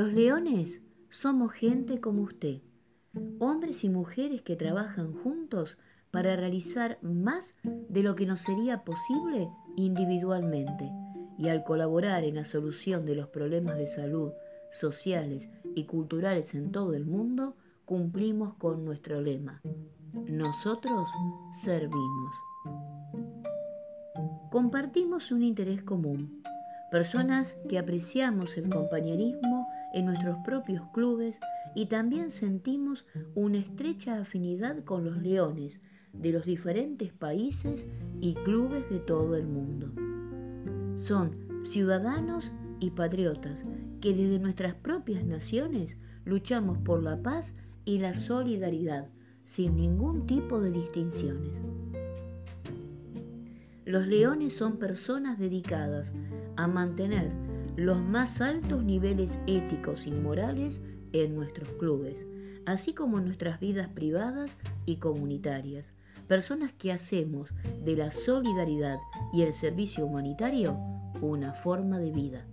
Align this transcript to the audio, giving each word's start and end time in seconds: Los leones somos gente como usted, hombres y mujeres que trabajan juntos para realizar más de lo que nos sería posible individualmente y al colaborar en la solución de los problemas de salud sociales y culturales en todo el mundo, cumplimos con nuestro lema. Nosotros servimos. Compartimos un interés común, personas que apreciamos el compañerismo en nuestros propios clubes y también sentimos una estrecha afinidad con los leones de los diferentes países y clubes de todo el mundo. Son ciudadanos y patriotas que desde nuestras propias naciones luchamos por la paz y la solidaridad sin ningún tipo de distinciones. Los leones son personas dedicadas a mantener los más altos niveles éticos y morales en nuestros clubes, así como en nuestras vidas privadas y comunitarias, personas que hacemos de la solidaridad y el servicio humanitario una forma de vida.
Los 0.00 0.14
leones 0.14 0.82
somos 1.10 1.52
gente 1.52 2.00
como 2.00 2.22
usted, 2.22 2.62
hombres 3.38 3.84
y 3.84 3.90
mujeres 3.90 4.40
que 4.40 4.56
trabajan 4.56 5.12
juntos 5.12 5.76
para 6.10 6.36
realizar 6.36 6.98
más 7.02 7.56
de 7.62 8.02
lo 8.02 8.14
que 8.14 8.24
nos 8.24 8.40
sería 8.40 8.82
posible 8.82 9.50
individualmente 9.76 10.90
y 11.36 11.50
al 11.50 11.64
colaborar 11.64 12.24
en 12.24 12.36
la 12.36 12.46
solución 12.46 13.04
de 13.04 13.14
los 13.14 13.28
problemas 13.28 13.76
de 13.76 13.88
salud 13.88 14.32
sociales 14.70 15.52
y 15.74 15.84
culturales 15.84 16.54
en 16.54 16.72
todo 16.72 16.94
el 16.94 17.04
mundo, 17.04 17.54
cumplimos 17.84 18.54
con 18.54 18.86
nuestro 18.86 19.20
lema. 19.20 19.60
Nosotros 20.30 21.10
servimos. 21.50 22.36
Compartimos 24.50 25.30
un 25.30 25.42
interés 25.42 25.82
común, 25.82 26.42
personas 26.90 27.58
que 27.68 27.78
apreciamos 27.78 28.56
el 28.56 28.70
compañerismo 28.70 29.59
en 29.92 30.06
nuestros 30.06 30.36
propios 30.44 30.82
clubes 30.92 31.40
y 31.74 31.86
también 31.86 32.30
sentimos 32.30 33.06
una 33.34 33.58
estrecha 33.58 34.20
afinidad 34.20 34.84
con 34.84 35.04
los 35.04 35.22
leones 35.22 35.82
de 36.12 36.32
los 36.32 36.44
diferentes 36.44 37.12
países 37.12 37.90
y 38.20 38.34
clubes 38.34 38.88
de 38.90 38.98
todo 38.98 39.36
el 39.36 39.46
mundo. 39.46 39.92
Son 40.96 41.36
ciudadanos 41.62 42.52
y 42.80 42.90
patriotas 42.90 43.64
que 44.00 44.14
desde 44.14 44.38
nuestras 44.38 44.74
propias 44.74 45.24
naciones 45.24 46.02
luchamos 46.24 46.78
por 46.78 47.02
la 47.02 47.22
paz 47.22 47.54
y 47.84 47.98
la 47.98 48.14
solidaridad 48.14 49.08
sin 49.44 49.76
ningún 49.76 50.26
tipo 50.26 50.60
de 50.60 50.70
distinciones. 50.70 51.62
Los 53.84 54.06
leones 54.06 54.54
son 54.54 54.78
personas 54.78 55.38
dedicadas 55.38 56.14
a 56.56 56.66
mantener 56.66 57.32
los 57.76 58.00
más 58.00 58.40
altos 58.40 58.84
niveles 58.84 59.38
éticos 59.46 60.06
y 60.06 60.12
morales 60.12 60.82
en 61.12 61.34
nuestros 61.34 61.68
clubes, 61.78 62.26
así 62.66 62.94
como 62.94 63.18
en 63.18 63.24
nuestras 63.24 63.60
vidas 63.60 63.88
privadas 63.88 64.58
y 64.86 64.96
comunitarias, 64.96 65.94
personas 66.28 66.72
que 66.72 66.92
hacemos 66.92 67.52
de 67.84 67.96
la 67.96 68.10
solidaridad 68.10 68.98
y 69.32 69.42
el 69.42 69.52
servicio 69.52 70.06
humanitario 70.06 70.78
una 71.20 71.52
forma 71.52 71.98
de 71.98 72.12
vida. 72.12 72.46